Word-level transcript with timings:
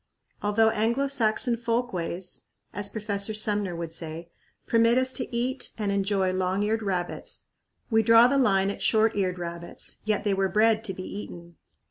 Although 0.41 0.71
Anglo 0.71 1.07
Saxon 1.07 1.55
"folkways," 1.55 2.45
as 2.73 2.89
Professor 2.89 3.35
Sumner 3.35 3.75
would 3.75 3.93
say, 3.93 4.31
permit 4.65 4.97
us 4.97 5.13
to 5.13 5.31
eat 5.35 5.69
and 5.77 5.91
enjoy 5.91 6.33
long 6.33 6.63
eared 6.63 6.81
rabbits, 6.81 7.45
we 7.91 8.01
draw 8.01 8.25
the 8.25 8.39
line 8.39 8.71
at 8.71 8.81
short 8.81 9.15
eared 9.15 9.37
rabbits, 9.37 9.97
yet 10.03 10.23
they 10.23 10.33
were 10.33 10.49
bred 10.49 10.83
to 10.85 10.95
be 10.95 11.03
eaten. 11.03 11.55